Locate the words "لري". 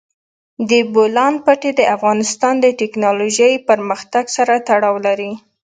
5.07-5.31